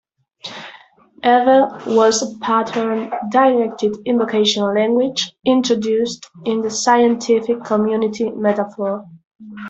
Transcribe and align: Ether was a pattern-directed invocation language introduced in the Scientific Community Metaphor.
Ether 1.23 1.79
was 1.85 2.23
a 2.23 2.39
pattern-directed 2.39 3.97
invocation 4.07 4.63
language 4.73 5.31
introduced 5.45 6.27
in 6.43 6.61
the 6.61 6.71
Scientific 6.71 7.63
Community 7.63 8.31
Metaphor. 8.31 9.07